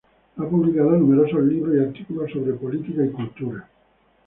Ha 0.35 0.43
publicado 0.47 0.93
numerosos 0.97 1.43
libros 1.43 1.75
y 1.75 1.79
artículos 1.79 2.31
sobre 2.31 2.53
política 2.53 3.05
y 3.05 3.09
cultura. 3.11 3.67